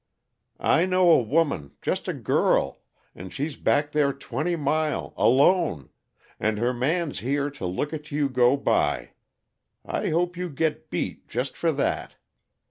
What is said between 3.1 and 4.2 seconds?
and she's back there